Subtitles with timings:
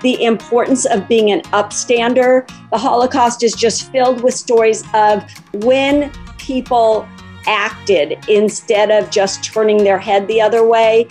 [0.00, 2.48] the importance of being an upstander.
[2.70, 7.08] The Holocaust is just filled with stories of when people
[7.46, 11.06] acted instead of just turning their head the other way.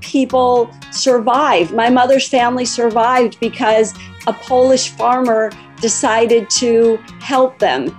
[0.00, 1.72] People survived.
[1.72, 3.94] My mother's family survived because
[4.26, 5.50] a Polish farmer
[5.80, 7.96] decided to help them.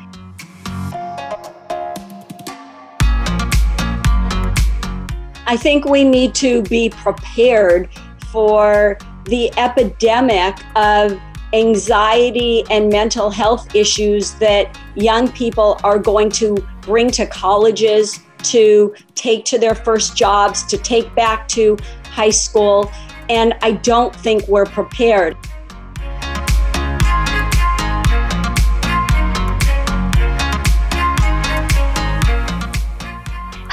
[5.45, 7.89] I think we need to be prepared
[8.31, 11.19] for the epidemic of
[11.53, 18.93] anxiety and mental health issues that young people are going to bring to colleges, to
[19.15, 22.91] take to their first jobs, to take back to high school.
[23.29, 25.37] And I don't think we're prepared.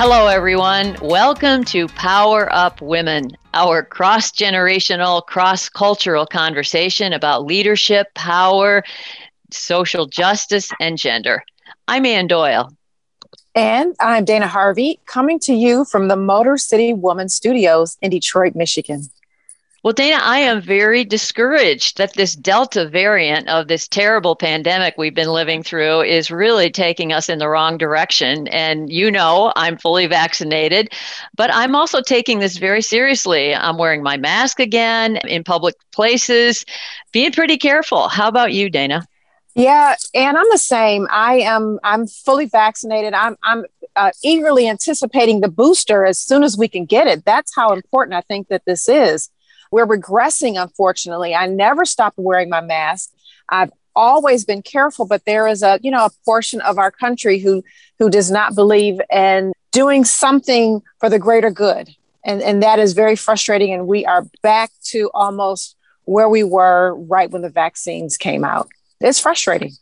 [0.03, 0.97] Hello, everyone.
[1.03, 8.83] Welcome to Power Up Women, our cross generational, cross cultural conversation about leadership, power,
[9.51, 11.45] social justice, and gender.
[11.87, 12.75] I'm Ann Doyle.
[13.55, 18.55] And I'm Dana Harvey, coming to you from the Motor City Woman Studios in Detroit,
[18.55, 19.03] Michigan.
[19.83, 25.15] Well, Dana, I am very discouraged that this Delta variant of this terrible pandemic we've
[25.15, 28.47] been living through is really taking us in the wrong direction.
[28.49, 30.91] And you know, I'm fully vaccinated,
[31.35, 33.55] but I'm also taking this very seriously.
[33.55, 36.67] I'm wearing my mask again in public places,
[37.13, 38.09] being pretty careful.
[38.09, 39.07] How about you, Dana?
[39.55, 41.09] Yeah, and I'm the same.
[41.11, 41.81] I am.
[41.83, 43.15] I'm fully vaccinated.
[43.15, 43.37] I'm.
[43.43, 43.65] I'm
[43.97, 47.25] uh, eagerly anticipating the booster as soon as we can get it.
[47.25, 49.31] That's how important I think that this is.
[49.71, 51.35] We're regressing, unfortunately.
[51.35, 53.11] I never stopped wearing my mask.
[53.49, 57.39] I've always been careful, but there is a, you know, a portion of our country
[57.39, 57.63] who
[57.99, 61.95] who does not believe in doing something for the greater good.
[62.25, 63.73] And and that is very frustrating.
[63.73, 68.69] And we are back to almost where we were right when the vaccines came out.
[69.01, 69.73] It's frustrating.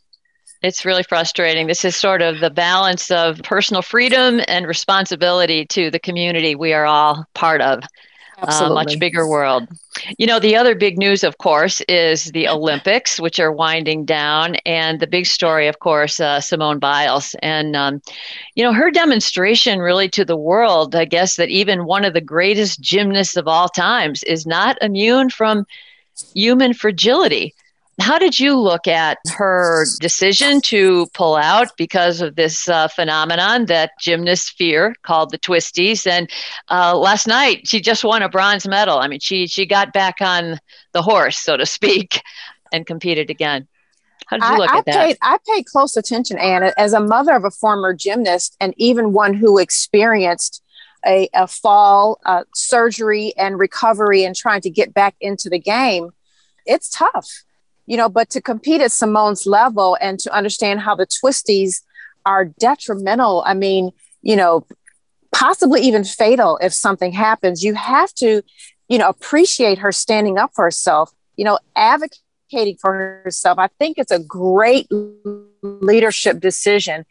[0.61, 1.67] It's really frustrating.
[1.67, 6.73] This is sort of the balance of personal freedom and responsibility to the community we
[6.73, 7.81] are all part of
[8.41, 9.67] a much bigger world.
[10.17, 14.55] You know, the other big news, of course, is the Olympics, which are winding down,
[14.65, 17.35] and the big story, of course, uh, Simone Biles.
[17.41, 18.01] And, um,
[18.55, 22.21] you know, her demonstration really to the world, I guess, that even one of the
[22.21, 25.65] greatest gymnasts of all times is not immune from
[26.33, 27.53] human fragility
[28.01, 33.65] how did you look at her decision to pull out because of this uh, phenomenon
[33.65, 36.07] that gymnasts fear called the twisties?
[36.07, 36.29] And
[36.69, 38.99] uh, last night she just won a bronze medal.
[38.99, 40.59] I mean, she she got back on
[40.93, 42.21] the horse, so to speak,
[42.71, 43.67] and competed again.
[44.27, 45.07] How did you look I, at that?
[45.07, 49.11] Paid, I paid close attention, Anna, as a mother of a former gymnast and even
[49.11, 50.61] one who experienced
[51.03, 56.11] a, a fall, uh, surgery, and recovery and trying to get back into the game.
[56.67, 57.43] It's tough
[57.89, 61.81] you know, but to compete at Simone's level and to understand how the twisties
[62.23, 63.89] are detrimental, I mean,
[64.21, 64.67] you know,
[65.31, 68.43] possibly even fatal if something happens, you have to,
[68.89, 73.57] you know, appreciate her standing up for herself, you know, advocating for herself.
[73.57, 74.87] I think it's a great
[75.63, 77.07] leadership decision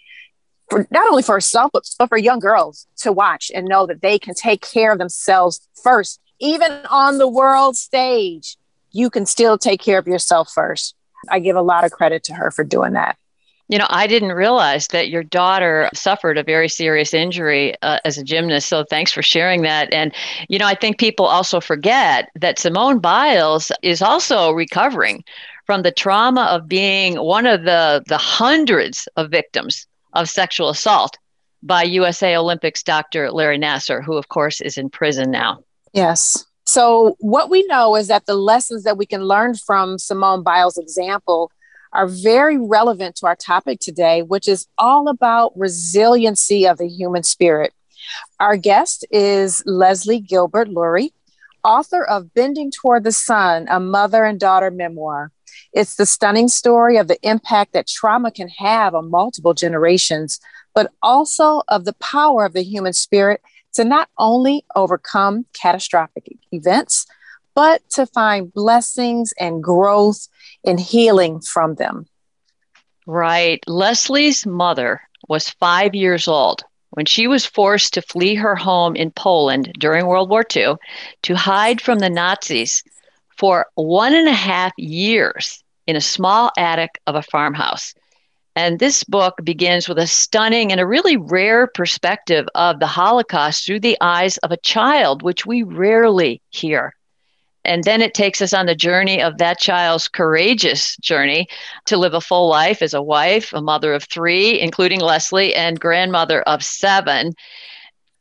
[0.71, 4.00] for not only for herself, but, but for young girls to watch and know that
[4.00, 8.58] they can take care of themselves first, even on the world stage
[8.93, 10.94] you can still take care of yourself first.
[11.28, 13.16] I give a lot of credit to her for doing that.
[13.69, 18.16] You know, I didn't realize that your daughter suffered a very serious injury uh, as
[18.16, 18.69] a gymnast.
[18.69, 19.93] So thanks for sharing that.
[19.93, 20.15] And,
[20.49, 25.22] you know, I think people also forget that Simone Biles is also recovering
[25.66, 31.19] from the trauma of being one of the, the hundreds of victims of sexual assault
[31.62, 33.31] by USA Olympics Dr.
[33.31, 35.62] Larry Nassar, who, of course, is in prison now.
[35.93, 36.47] Yes.
[36.69, 40.77] So, what we know is that the lessons that we can learn from Simone Biles'
[40.77, 41.51] example
[41.95, 47.23] are very relevant to our topic today, which is all about resiliency of the human
[47.23, 47.73] spirit.
[48.39, 51.12] Our guest is Leslie Gilbert Lurie,
[51.65, 55.32] author of Bending Toward the Sun, a mother and daughter memoir.
[55.73, 60.38] It's the stunning story of the impact that trauma can have on multiple generations,
[60.75, 63.41] but also of the power of the human spirit
[63.75, 67.06] to not only overcome catastrophic events,
[67.55, 70.29] but to find blessings and growth
[70.65, 72.06] and healing from them.
[73.06, 73.61] Right.
[73.67, 79.11] Leslie's mother was five years old when she was forced to flee her home in
[79.11, 80.75] Poland during World War II
[81.23, 82.82] to hide from the Nazis
[83.37, 87.94] for one and a half years in a small attic of a farmhouse.
[88.58, 93.64] And this book begins with a stunning and a really rare perspective of the Holocaust
[93.64, 96.93] through the eyes of a child, which we rarely hear.
[97.64, 101.46] And then it takes us on the journey of that child's courageous journey
[101.87, 105.78] to live a full life as a wife, a mother of three, including Leslie, and
[105.78, 107.34] grandmother of seven.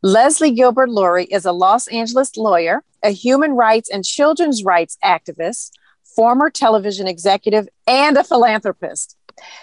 [0.03, 5.71] Leslie Gilbert Lurie is a Los Angeles lawyer, a human rights and children's rights activist,
[6.03, 9.16] former television executive, and a philanthropist.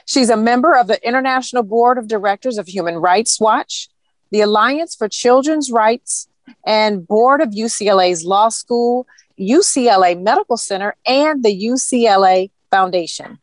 [0.06, 3.88] She's a member of the International Board of Directors of Human Rights Watch,
[4.30, 6.28] the Alliance for Children's Rights,
[6.66, 9.06] and board of UCLA's Law School,
[9.38, 13.38] UCLA Medical Center, and the UCLA Foundation.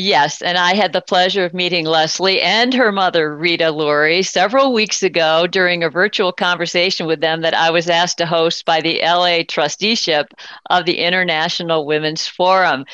[0.00, 4.72] Yes, and I had the pleasure of meeting Leslie and her mother, Rita Lurie, several
[4.72, 8.80] weeks ago during a virtual conversation with them that I was asked to host by
[8.80, 10.32] the LA trusteeship
[10.70, 12.84] of the International Women's Forum.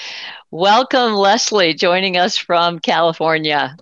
[0.56, 3.77] Welcome, Leslie, joining us from California.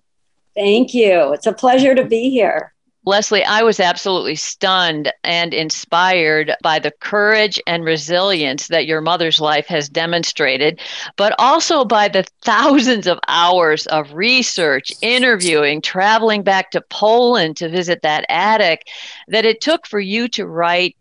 [0.54, 1.34] Thank you.
[1.34, 2.72] It's a pleasure to be here.
[3.04, 9.38] Leslie, I was absolutely stunned and inspired by the courage and resilience that your mother's
[9.38, 10.80] life has demonstrated,
[11.18, 17.68] but also by the thousands of hours of research, interviewing, traveling back to Poland to
[17.68, 18.88] visit that attic
[19.28, 20.96] that it took for you to write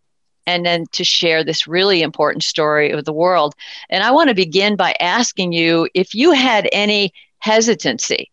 [0.48, 3.56] and then to share this really important story of the world.
[3.90, 8.32] And I want to begin by asking you if you had any hesitancy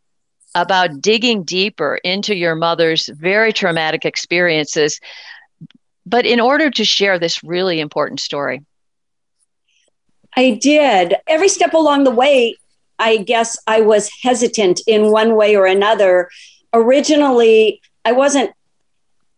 [0.54, 5.00] about digging deeper into your mother's very traumatic experiences,
[6.06, 8.62] but in order to share this really important story.
[10.36, 11.16] I did.
[11.26, 12.56] Every step along the way,
[12.98, 16.28] I guess I was hesitant in one way or another.
[16.72, 18.52] Originally, I wasn't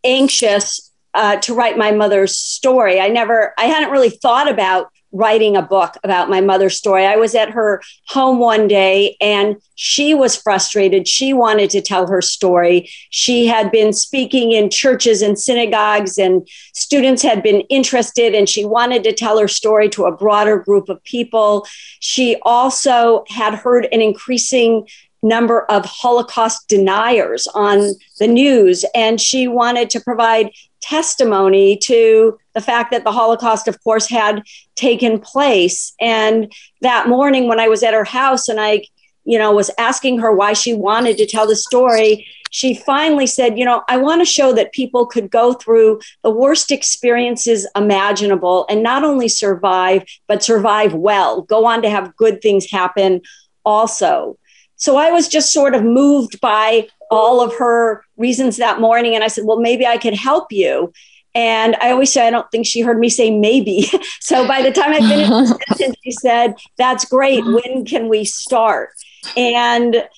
[0.05, 3.01] anxious uh, to write my mother's story.
[3.01, 7.05] I never, I hadn't really thought about writing a book about my mother's story.
[7.05, 11.09] I was at her home one day and she was frustrated.
[11.09, 12.89] She wanted to tell her story.
[13.11, 18.65] She had been speaking in churches and synagogues, and students had been interested, and she
[18.65, 21.67] wanted to tell her story to a broader group of people.
[22.01, 24.87] She also had heard an increasing
[25.23, 30.51] number of Holocaust deniers on the news, and she wanted to provide
[30.81, 34.43] testimony to the fact that the Holocaust, of course, had
[34.77, 35.93] taken place.
[36.01, 38.85] And that morning, when I was at her house and I,
[39.25, 43.59] you know, was asking her why she wanted to tell the story, she finally said,
[43.59, 48.67] You know, I want to show that people could go through the worst experiences imaginable
[48.69, 53.21] and not only survive, but survive well, go on to have good things happen
[53.65, 54.39] also.
[54.81, 59.15] So I was just sort of moved by all of her reasons that morning.
[59.15, 60.93] And I said, Well, maybe I could help you.
[61.35, 63.89] And I always say, I don't think she heard me say maybe.
[64.21, 67.45] so by the time I finished the sentence, she said, That's great.
[67.45, 68.91] When can we start?
[69.37, 70.09] And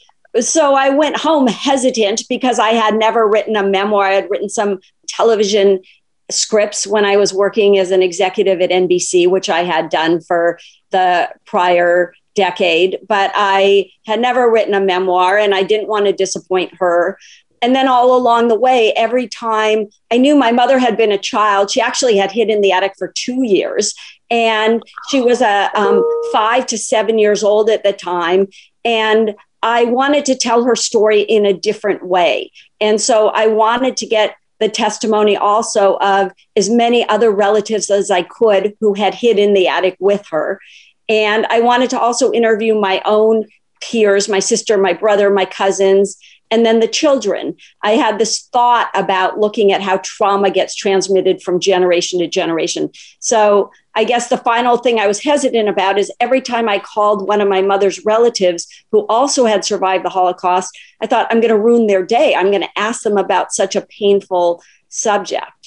[0.40, 4.06] so I went home hesitant because I had never written a memoir.
[4.06, 5.82] I had written some television
[6.30, 10.58] scripts when I was working as an executive at NBC, which I had done for
[10.90, 16.12] the prior decade, but I had never written a memoir and I didn't want to
[16.12, 17.18] disappoint her.
[17.60, 21.18] And then all along the way, every time I knew my mother had been a
[21.18, 23.94] child, she actually had hid in the attic for two years.
[24.30, 26.02] And she was a um,
[26.32, 28.48] five to seven years old at the time.
[28.84, 32.50] And I wanted to tell her story in a different way.
[32.80, 38.10] And so I wanted to get the testimony also of as many other relatives as
[38.10, 40.60] I could who had hid in the attic with her.
[41.08, 43.46] And I wanted to also interview my own
[43.80, 46.16] peers, my sister, my brother, my cousins,
[46.52, 47.56] and then the children.
[47.82, 52.90] I had this thought about looking at how trauma gets transmitted from generation to generation.
[53.20, 57.26] So I guess the final thing I was hesitant about is every time I called
[57.26, 61.54] one of my mother's relatives who also had survived the Holocaust, I thought, I'm going
[61.54, 62.34] to ruin their day.
[62.34, 65.61] I'm going to ask them about such a painful subject.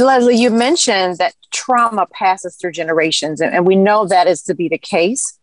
[0.00, 4.54] Leslie, you mentioned that trauma passes through generations, and, and we know that is to
[4.54, 5.38] be the case.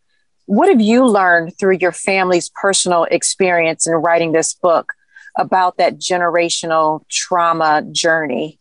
[0.46, 4.92] What have you learned through your family's personal experience in writing this book
[5.38, 8.60] about that generational trauma journey?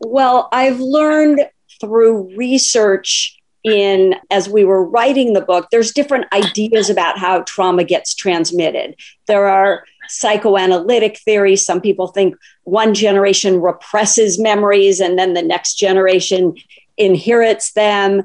[0.00, 1.48] Well, I've learned
[1.80, 7.82] through research in as we were writing the book there's different ideas about how trauma
[7.82, 8.94] gets transmitted
[9.26, 15.74] there are psychoanalytic theories some people think one generation represses memories and then the next
[15.74, 16.54] generation
[16.96, 18.24] inherits them.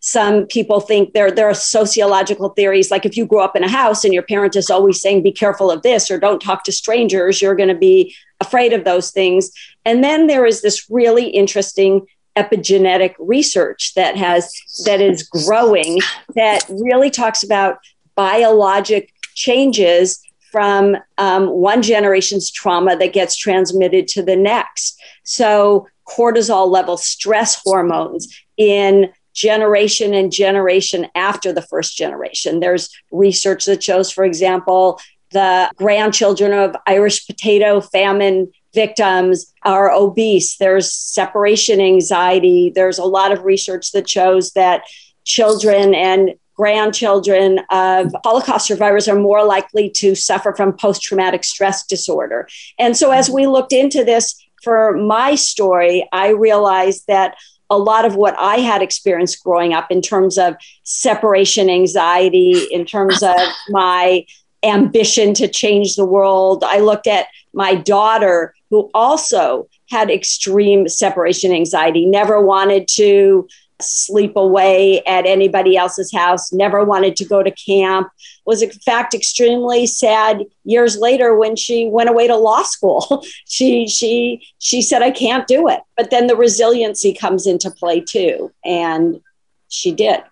[0.00, 3.68] Some people think there, there are sociological theories like if you grow up in a
[3.68, 6.72] house and your parent is always saying be careful of this or don't talk to
[6.72, 9.50] strangers you're going to be afraid of those things.
[9.84, 14.52] And then there is this really interesting epigenetic research that has
[14.86, 15.98] that is growing
[16.34, 17.78] that really talks about
[18.14, 20.20] biologic changes
[20.52, 27.60] from um, one generation's trauma that gets transmitted to the next so cortisol level stress
[27.64, 32.60] hormones in generation and generation after the first generation.
[32.60, 40.56] There's research that shows, for example, the grandchildren of Irish potato famine victims are obese.
[40.58, 42.72] There's separation anxiety.
[42.74, 44.82] There's a lot of research that shows that
[45.24, 51.84] children and grandchildren of Holocaust survivors are more likely to suffer from post traumatic stress
[51.84, 52.48] disorder.
[52.78, 57.34] And so, as we looked into this for my story, I realized that
[57.68, 60.54] a lot of what I had experienced growing up in terms of
[60.84, 63.40] separation anxiety, in terms of
[63.70, 64.24] my
[64.62, 66.62] ambition to change the world.
[66.64, 73.48] I looked at my daughter, who also had extreme separation anxiety, never wanted to
[73.80, 78.08] sleep away at anybody else's house, never wanted to go to camp,
[78.46, 83.24] was in fact extremely sad years later when she went away to law school.
[83.46, 85.80] she she she said I can't do it.
[85.96, 89.20] But then the resiliency comes into play too and
[89.68, 90.22] she did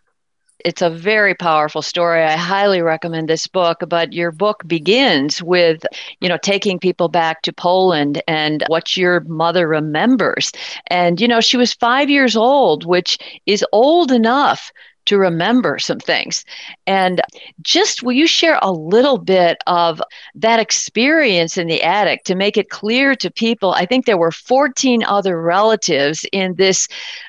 [0.64, 2.22] it's a very powerful story.
[2.22, 5.84] I highly recommend this book, but your book begins with,
[6.20, 10.52] you know, taking people back to Poland and what your mother remembers.
[10.88, 14.70] And, you know, she was five years old, which is old enough
[15.06, 16.44] to remember some things.
[16.86, 17.20] And
[17.62, 20.00] just will you share a little bit of
[20.34, 23.72] that experience in the attic to make it clear to people?
[23.72, 26.86] I think there were 14 other relatives in this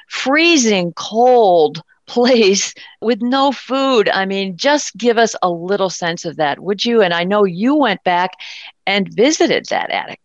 [0.10, 4.10] freezing cold place with no food.
[4.10, 7.01] I mean, just give us a little sense of that, would you?
[7.01, 8.32] And I know you went back
[8.86, 10.20] and visited that attic.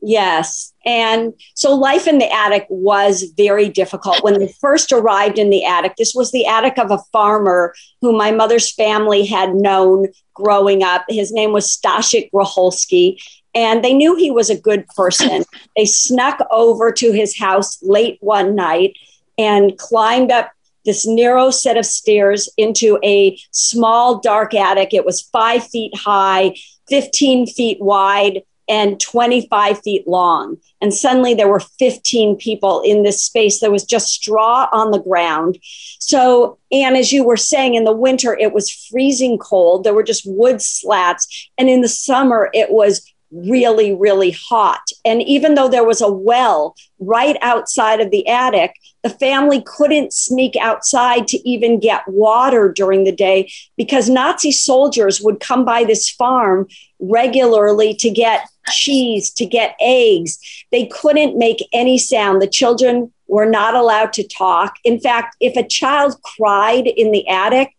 [0.00, 0.72] Yes.
[0.86, 4.22] And so life in the attic was very difficult.
[4.22, 8.16] When they first arrived in the attic, this was the attic of a farmer who
[8.16, 11.04] my mother's family had known growing up.
[11.08, 13.20] His name was Stashik Groholski.
[13.56, 15.42] And they knew he was a good person.
[15.76, 18.94] They snuck over to his house late one night
[19.36, 20.52] and climbed up
[20.88, 24.94] this narrow set of stairs into a small, dark attic.
[24.94, 26.54] It was five feet high,
[26.88, 30.56] 15 feet wide, and 25 feet long.
[30.80, 33.60] And suddenly there were 15 people in this space.
[33.60, 35.58] There was just straw on the ground.
[35.98, 39.84] So, and as you were saying, in the winter, it was freezing cold.
[39.84, 41.50] There were just wood slats.
[41.58, 44.80] And in the summer, it was really, really hot.
[45.04, 50.12] And even though there was a well right outside of the attic, the family couldn't
[50.12, 55.84] sneak outside to even get water during the day because Nazi soldiers would come by
[55.84, 56.66] this farm
[56.98, 60.38] regularly to get cheese, to get eggs.
[60.72, 62.42] They couldn't make any sound.
[62.42, 64.76] The children were not allowed to talk.
[64.84, 67.74] In fact, if a child cried in the attic,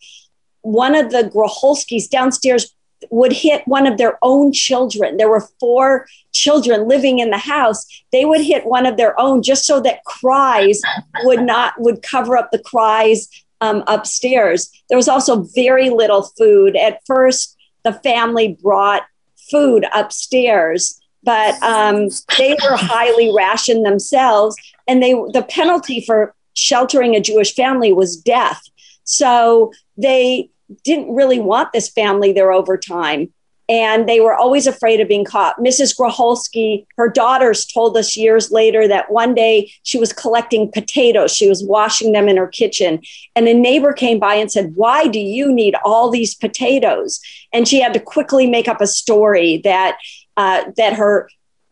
[0.62, 2.74] one of the Groholskis downstairs
[3.10, 5.18] would hit one of their own children.
[5.18, 7.86] There were four children living in the house.
[8.12, 10.82] They would hit one of their own just so that cries
[11.24, 13.30] would not would cover up the cries
[13.62, 14.70] um, upstairs.
[14.90, 16.76] There was also very little food.
[16.76, 19.04] At first, the family brought
[19.50, 24.56] food upstairs, but um, they were highly rationed themselves,
[24.88, 28.62] and they the penalty for sheltering a Jewish family was death.
[29.04, 30.50] So they
[30.84, 33.34] didn't really want this family there over time.
[33.68, 35.60] And they were always afraid of being caught.
[35.60, 35.96] Mrs.
[35.96, 41.36] Groholski, her daughters told us years later that one day she was collecting potatoes.
[41.36, 43.00] She was washing them in her kitchen.
[43.36, 47.20] And a neighbor came by and said, Why do you need all these potatoes?
[47.54, 50.00] And she had to quickly make up a story that,
[50.36, 51.30] uh, that her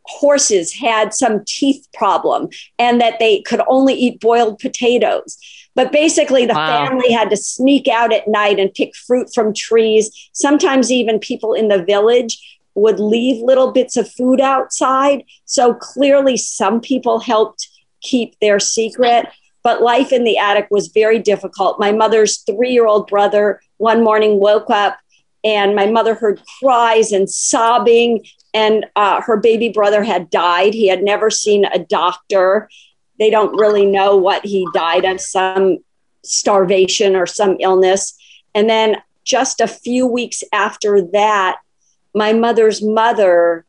[0.08, 2.50] horses had some teeth problem
[2.80, 5.38] and that they could only eat boiled potatoes.
[5.78, 6.88] But basically, the wow.
[6.88, 10.10] family had to sneak out at night and pick fruit from trees.
[10.34, 15.24] Sometimes, even people in the village would leave little bits of food outside.
[15.46, 17.70] So clearly, some people helped
[18.02, 19.28] keep their secret.
[19.62, 21.80] But life in the attic was very difficult.
[21.80, 24.98] My mother's three year old brother one morning woke up
[25.44, 30.88] and my mother heard cries and sobbing and uh, her baby brother had died he
[30.88, 32.68] had never seen a doctor
[33.20, 35.80] they don't really know what he died of some
[36.24, 38.18] starvation or some illness.
[38.54, 41.60] And then just a few weeks after that,
[42.14, 43.66] my mother's mother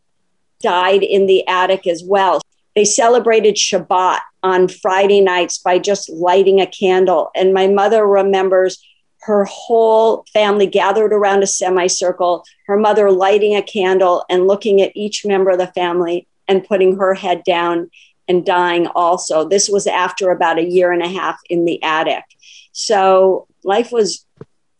[0.61, 2.41] died in the attic as well.
[2.75, 7.31] They celebrated Shabbat on Friday nights by just lighting a candle.
[7.35, 8.83] And my mother remembers
[9.23, 14.93] her whole family gathered around a semicircle, her mother lighting a candle and looking at
[14.95, 17.91] each member of the family and putting her head down
[18.29, 19.49] and dying also.
[19.49, 22.25] This was after about a year and a half in the attic.
[22.73, 24.25] So life was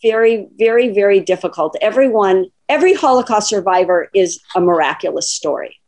[0.03, 1.77] very, very, very difficult.
[1.81, 5.79] Everyone, every Holocaust survivor is a miraculous story.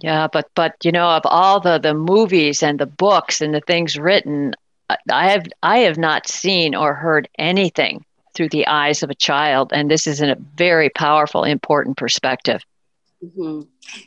[0.00, 3.60] Yeah, but but you know, of all the the movies and the books and the
[3.60, 4.54] things written,
[5.10, 9.72] I have I have not seen or heard anything through the eyes of a child,
[9.72, 12.62] and this is a very powerful, important perspective.
[13.24, 13.62] Mm-hmm.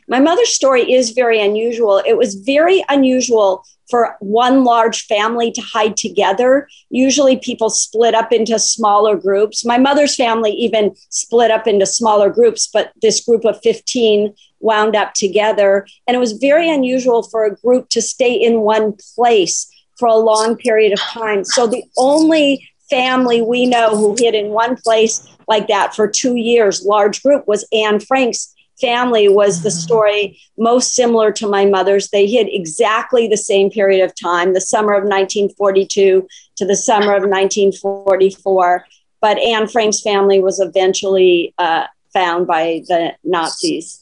[0.08, 2.02] My mother's story is very unusual.
[2.06, 6.66] It was very unusual for one large family to hide together.
[6.88, 9.66] Usually people split up into smaller groups.
[9.66, 14.96] My mother's family even split up into smaller groups, but this group of 15 wound
[14.96, 15.86] up together.
[16.06, 20.16] And it was very unusual for a group to stay in one place for a
[20.16, 21.44] long period of time.
[21.44, 26.36] So the only family we know who hid in one place like that for two
[26.36, 29.78] years, large group, was Anne Frank's family was the mm-hmm.
[29.78, 32.10] story most similar to my mother's.
[32.10, 37.14] They hid exactly the same period of time, the summer of 1942 to the summer
[37.14, 38.84] of 1944.
[39.22, 44.00] But Anne Frank's family was eventually uh, found by the Nazis.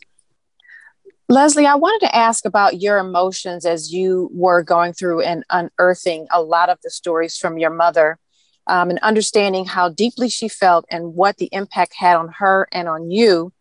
[1.29, 6.27] Leslie, I wanted to ask about your emotions as you were going through and unearthing
[6.33, 8.19] a lot of the stories from your mother
[8.67, 12.89] um, and understanding how deeply she felt and what the impact had on her and
[12.89, 13.53] on you.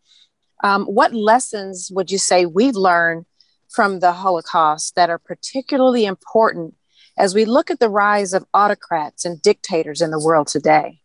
[0.62, 3.26] Um, what lessons would you say we've learned
[3.70, 6.76] from the Holocaust that are particularly important
[7.18, 11.00] as we look at the rise of autocrats and dictators in the world today?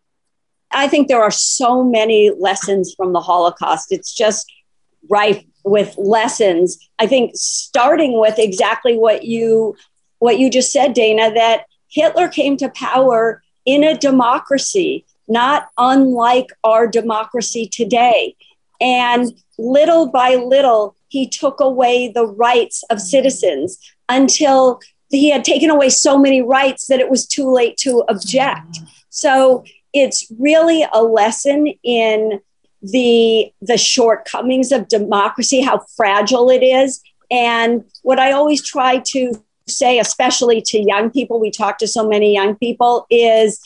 [0.70, 3.92] I think there are so many lessons from the Holocaust.
[3.92, 4.50] It's just
[5.08, 6.78] rife with lessons.
[6.98, 9.76] I think starting with exactly what you
[10.18, 16.46] what you just said, Dana, that Hitler came to power in a democracy, not unlike
[16.64, 18.34] our democracy today.
[18.80, 23.06] And little by little, he took away the rights of mm-hmm.
[23.06, 24.80] citizens until
[25.10, 28.72] he had taken away so many rights that it was too late to object.
[28.72, 28.84] Mm-hmm.
[29.10, 32.40] So it's really a lesson in
[32.82, 37.00] the the shortcomings of democracy, how fragile it is.
[37.30, 42.06] And what I always try to say, especially to young people, we talk to so
[42.06, 43.60] many young people, is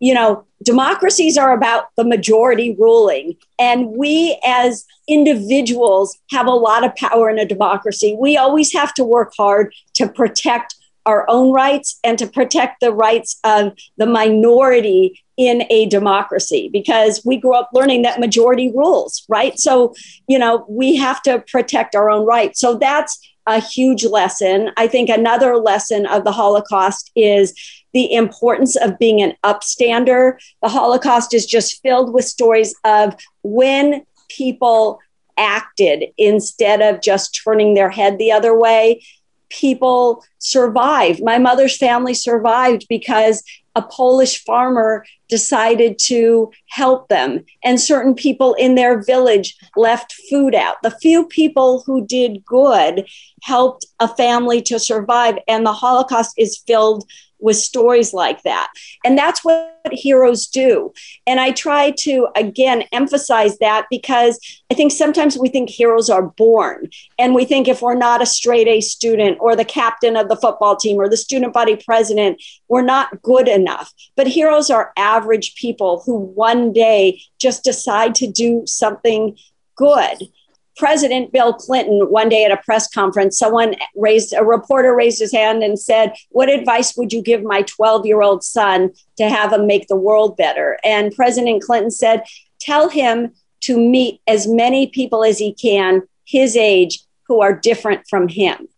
[0.00, 3.36] you know, democracies are about the majority ruling.
[3.58, 8.16] And we as individuals have a lot of power in a democracy.
[8.18, 10.74] We always have to work hard to protect
[11.06, 17.22] our own rights and to protect the rights of the minority in a democracy because
[17.24, 19.58] we grew up learning that majority rules, right?
[19.58, 19.94] So,
[20.28, 22.60] you know, we have to protect our own rights.
[22.60, 24.70] So that's a huge lesson.
[24.76, 27.54] I think another lesson of the Holocaust is
[27.92, 30.38] the importance of being an upstander.
[30.62, 35.00] The Holocaust is just filled with stories of when people
[35.36, 39.02] acted instead of just turning their head the other way.
[39.48, 41.22] People survived.
[41.24, 43.42] My mother's family survived because
[43.74, 50.54] a Polish farmer decided to help them, and certain people in their village left food
[50.54, 50.76] out.
[50.82, 53.08] The few people who did good
[53.42, 57.08] helped a family to survive, and the Holocaust is filled
[57.40, 58.70] with stories like that.
[59.04, 60.92] And that's what heroes do.
[61.26, 64.38] And I try to, again, emphasize that because
[64.70, 66.88] I think sometimes we think heroes are born.
[67.18, 70.36] And we think if we're not a straight A student or the captain of the
[70.36, 73.92] football team or the student body president, we're not good enough.
[74.16, 79.36] But heroes are average people who one day just decide to do something
[79.76, 80.28] good.
[80.76, 85.32] President Bill Clinton, one day at a press conference, someone raised, a reporter raised his
[85.32, 89.52] hand and said, What advice would you give my 12 year old son to have
[89.52, 90.78] him make the world better?
[90.84, 92.24] And President Clinton said,
[92.60, 98.02] Tell him to meet as many people as he can his age who are different
[98.08, 98.68] from him.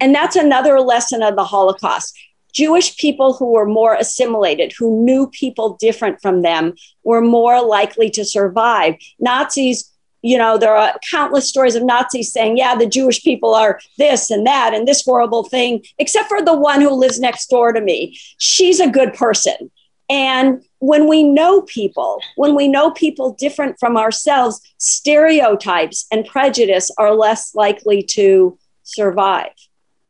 [0.00, 2.16] And that's another lesson of the Holocaust.
[2.52, 6.74] Jewish people who were more assimilated, who knew people different from them,
[7.04, 8.94] were more likely to survive.
[9.18, 9.92] Nazis
[10.28, 14.30] you know, there are countless stories of Nazis saying, yeah, the Jewish people are this
[14.30, 17.80] and that and this horrible thing, except for the one who lives next door to
[17.80, 18.18] me.
[18.36, 19.70] She's a good person.
[20.10, 26.90] And when we know people, when we know people different from ourselves, stereotypes and prejudice
[26.98, 29.52] are less likely to survive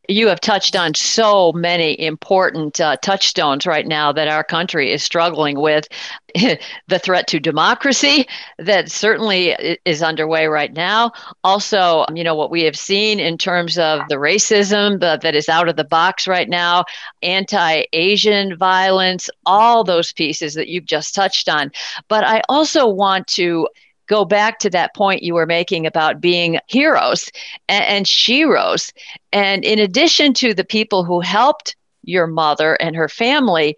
[0.09, 5.03] you have touched on so many important uh, touchstones right now that our country is
[5.03, 5.87] struggling with.
[6.89, 8.27] the threat to democracy
[8.59, 11.11] that certainly is underway right now.
[11.43, 15.49] Also, you know, what we have seen in terms of the racism the, that is
[15.49, 16.85] out of the box right now,
[17.23, 21.71] anti Asian violence, all those pieces that you've just touched on.
[22.09, 23.67] But I also want to
[24.09, 27.31] go back to that point you were making about being heroes
[27.69, 28.93] and, and sheroes.
[29.33, 33.77] And in addition to the people who helped your mother and her family,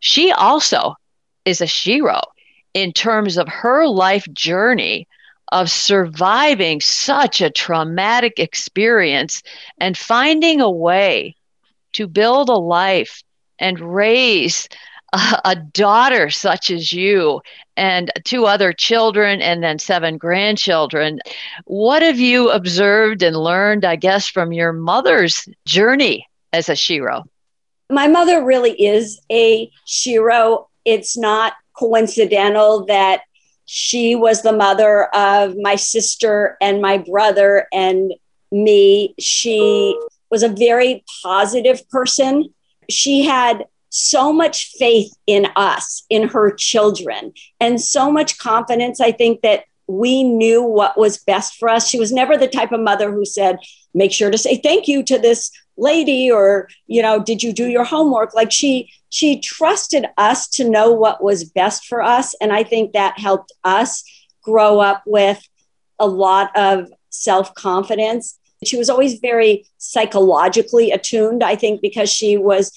[0.00, 0.94] she also
[1.44, 2.22] is a shero
[2.74, 5.06] in terms of her life journey
[5.52, 9.42] of surviving such a traumatic experience
[9.78, 11.36] and finding a way
[11.92, 13.22] to build a life
[13.58, 14.68] and raise
[15.16, 17.40] a, a daughter such as you
[17.76, 21.20] and two other children and then seven grandchildren.
[21.64, 27.24] What have you observed and learned, I guess, from your mother's journey as a shero?
[27.90, 30.66] My mother really is a shero.
[30.84, 33.22] It's not coincidental that
[33.66, 38.12] she was the mother of my sister and my brother and
[38.52, 39.14] me.
[39.18, 39.98] She
[40.30, 42.54] was a very positive person.
[42.88, 43.64] She had
[43.96, 49.00] so much faith in us, in her children, and so much confidence.
[49.00, 51.88] I think that we knew what was best for us.
[51.88, 53.58] She was never the type of mother who said,
[53.94, 57.66] make sure to say thank you to this lady or you know did you do
[57.66, 62.50] your homework like she she trusted us to know what was best for us and
[62.50, 64.02] i think that helped us
[64.42, 65.46] grow up with
[65.98, 72.72] a lot of self-confidence she was always very psychologically attuned i think because she was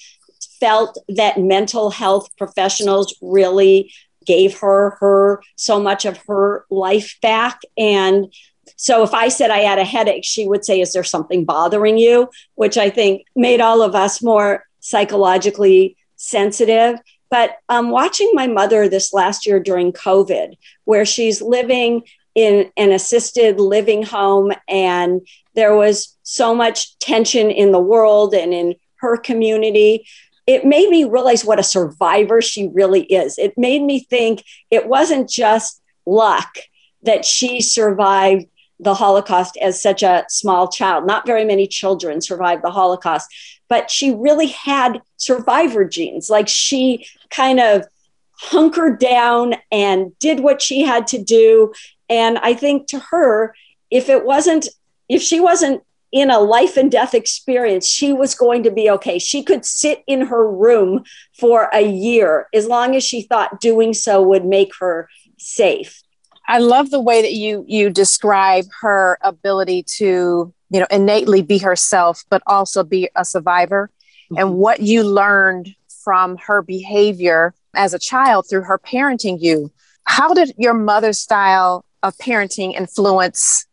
[0.59, 3.91] felt that mental health professionals really
[4.25, 8.31] gave her her so much of her life back and
[8.75, 11.97] so if I said I had a headache, she would say, Is there something bothering
[11.97, 12.29] you?
[12.55, 16.99] Which I think made all of us more psychologically sensitive.
[17.29, 22.03] But um, watching my mother this last year during COVID, where she's living
[22.35, 28.53] in an assisted living home, and there was so much tension in the world and
[28.53, 30.07] in her community
[30.49, 33.37] it made me realize what a survivor she really is.
[33.37, 36.57] It made me think it wasn't just luck
[37.03, 38.47] that she survived
[38.79, 41.05] the Holocaust as such a small child.
[41.05, 43.31] Not very many children survived the Holocaust,
[43.67, 46.31] but she really had survivor genes.
[46.31, 47.85] Like she kind of
[48.33, 51.73] hunkered down and did what she had to do.
[52.09, 53.53] And I think to her,
[53.91, 54.67] if it wasn't,
[55.07, 59.19] if she wasn't in a life and death experience, she was going to be okay.
[59.19, 61.03] She could sit in her room
[61.37, 66.01] for a year as long as she thought doing so would make her safe.
[66.47, 71.59] I love the way that you you describe her ability to, you know, innately be
[71.59, 73.91] herself but also be a survivor
[74.31, 74.41] mm-hmm.
[74.41, 79.71] and what you learned from her behavior as a child through her parenting you.
[80.05, 83.67] How did your mother's style of parenting influence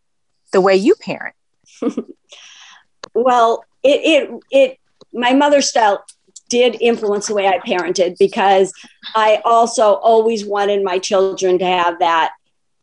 [0.53, 1.35] the way you parent?
[3.17, 4.01] well, it,
[4.31, 4.79] it, it,
[5.13, 6.05] my mother's style
[6.49, 8.73] did influence the way I parented because
[9.15, 12.33] I also always wanted my children to have that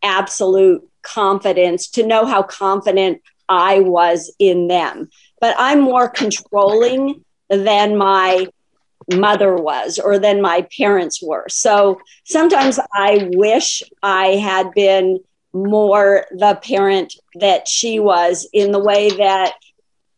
[0.02, 5.10] absolute confidence, to know how confident I was in them.
[5.39, 8.48] But I'm more controlling than my
[9.13, 11.46] mother was or than my parents were.
[11.50, 15.19] So sometimes I wish I had been
[15.54, 19.54] more the parent that she was in the way that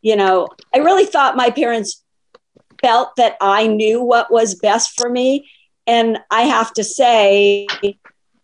[0.06, 2.04] you know, I really thought my parents
[2.80, 5.50] felt that I knew what was best for me.
[5.88, 7.66] And I have to say,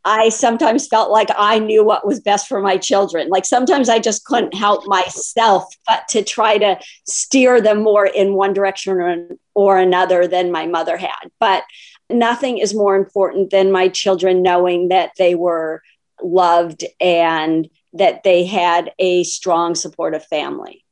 [0.03, 3.29] I sometimes felt like I knew what was best for my children.
[3.29, 8.33] Like sometimes I just couldn't help myself but to try to steer them more in
[8.33, 11.29] one direction or, or another than my mother had.
[11.39, 11.63] But
[12.09, 15.83] nothing is more important than my children knowing that they were
[16.23, 20.83] loved and that they had a strong supportive family.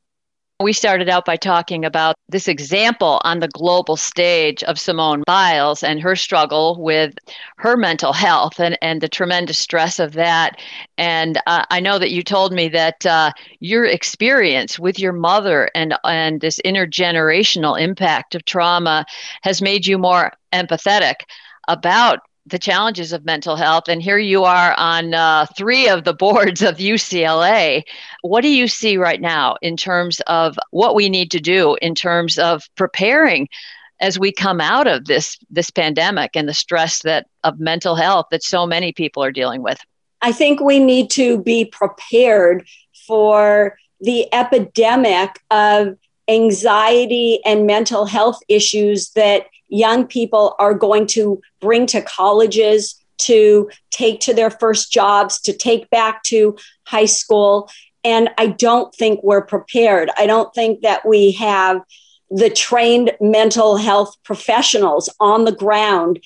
[0.60, 5.82] We started out by talking about this example on the global stage of Simone Biles
[5.82, 7.14] and her struggle with
[7.56, 10.60] her mental health and, and the tremendous stress of that.
[10.98, 15.70] And uh, I know that you told me that uh, your experience with your mother
[15.74, 19.06] and, and this intergenerational impact of trauma
[19.40, 21.14] has made you more empathetic
[21.68, 23.84] about the challenges of mental health.
[23.88, 27.82] And here you are on uh, three of the boards of UCLA.
[28.22, 31.94] What do you see right now in terms of what we need to do in
[31.94, 33.48] terms of preparing
[34.00, 38.26] as we come out of this this pandemic and the stress that of mental health
[38.30, 39.78] that so many people are dealing with?
[40.22, 42.66] I think we need to be prepared
[43.06, 45.96] for the epidemic of
[46.28, 53.70] anxiety and mental health issues that young people are going to bring to colleges, to
[53.90, 56.56] take to their first jobs, to take back to
[56.86, 57.70] high school.
[58.02, 60.10] And I don't think we're prepared.
[60.16, 61.82] I don't think that we have
[62.30, 66.20] the trained mental health professionals on the ground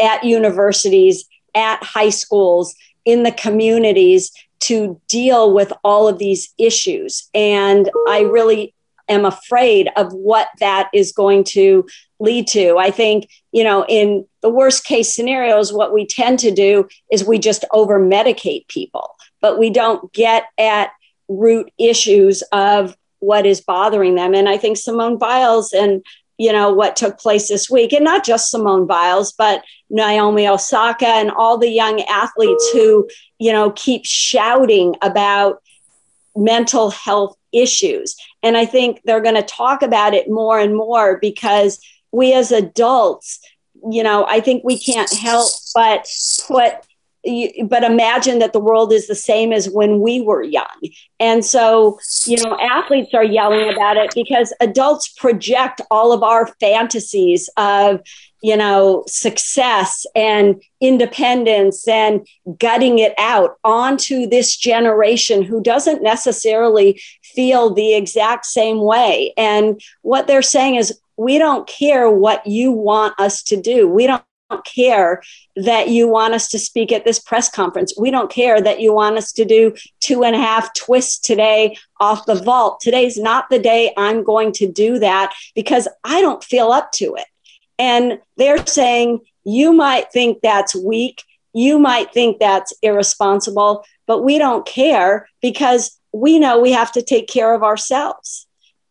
[0.00, 7.28] at universities, at high schools, in the communities to deal with all of these issues.
[7.34, 8.74] And I really
[9.10, 11.86] am afraid of what that is going to
[12.18, 12.78] lead to.
[12.78, 17.24] I think, you know, in the worst case scenarios, what we tend to do is
[17.24, 20.92] we just over medicate people, but we don't get at
[21.28, 24.34] root issues of what is bothering them.
[24.34, 26.02] And I think Simone Biles and
[26.40, 31.06] you know, what took place this week, and not just Simone Biles, but Naomi Osaka
[31.06, 33.06] and all the young athletes who,
[33.38, 35.62] you know, keep shouting about
[36.34, 38.16] mental health issues.
[38.42, 41.80] And I think they're going to talk about it more and more because
[42.12, 43.40] we as adults,
[43.90, 46.06] you know, I think we can't help but
[46.46, 46.74] put
[47.64, 50.80] but imagine that the world is the same as when we were young.
[51.18, 56.46] And so, you know, athletes are yelling about it because adults project all of our
[56.60, 58.00] fantasies of,
[58.42, 62.26] you know, success and independence and
[62.58, 69.34] gutting it out onto this generation who doesn't necessarily feel the exact same way.
[69.36, 73.86] And what they're saying is, we don't care what you want us to do.
[73.86, 75.22] We don't don't care
[75.56, 77.94] that you want us to speak at this press conference.
[77.96, 81.76] We don't care that you want us to do two and a half twists today
[82.00, 82.80] off the vault.
[82.80, 87.14] Today's not the day I'm going to do that because I don't feel up to
[87.14, 87.26] it.
[87.78, 91.24] And they're saying, you might think that's weak.
[91.52, 97.02] You might think that's irresponsible, but we don't care because we know we have to
[97.02, 98.46] take care of ourselves.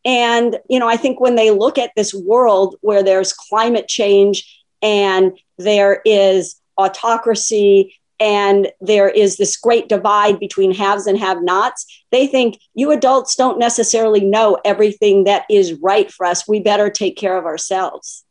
[0.05, 4.58] And, you know, I think when they look at this world where there's climate change
[4.81, 11.85] and there is autocracy and there is this great divide between haves and have nots.
[12.11, 16.47] They think you adults don't necessarily know everything that is right for us.
[16.47, 18.25] We better take care of ourselves.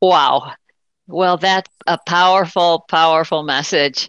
[0.00, 0.52] Wow.
[1.06, 4.08] Well, that's a powerful, powerful message.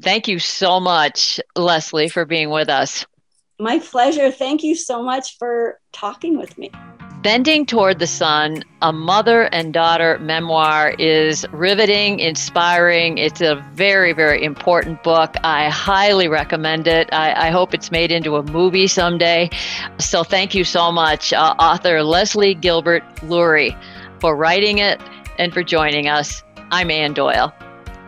[0.00, 3.06] Thank you so much, Leslie, for being with us.
[3.58, 4.30] My pleasure.
[4.30, 6.70] Thank you so much for talking with me.
[7.22, 13.18] Bending Toward the Sun, a mother and daughter memoir, is riveting, inspiring.
[13.18, 15.34] It's a very, very important book.
[15.42, 17.08] I highly recommend it.
[17.12, 19.50] I, I hope it's made into a movie someday.
[19.98, 23.76] So, thank you so much, uh, author Leslie Gilbert Lurie,
[24.20, 25.00] for writing it
[25.38, 26.44] and for joining us.
[26.70, 27.52] I'm Ann Doyle.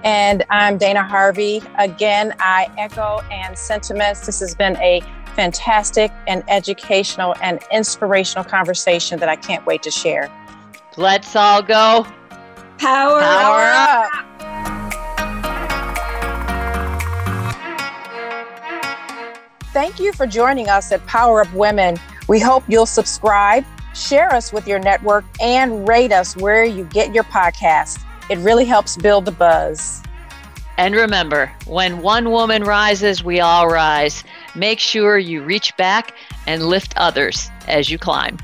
[0.05, 1.61] And I'm Dana Harvey.
[1.79, 4.27] Again, I echo and sentiments.
[4.27, 5.03] This has been a
[5.39, 10.29] fantastic and educational and inspirational conversation that I can't wait to share.
[10.97, 12.05] Let's all go.
[12.79, 14.11] Power, Power up.
[14.13, 14.25] up.
[19.73, 21.99] Thank you for joining us at Power Up Women.
[22.27, 27.15] We hope you'll subscribe, share us with your network, and rate us where you get
[27.15, 28.03] your podcast.
[28.29, 30.03] It really helps build the buzz.
[30.79, 34.25] And remember, when one woman rises, we all rise.
[34.55, 36.15] Make sure you reach back
[36.47, 38.39] and lift others as you climb.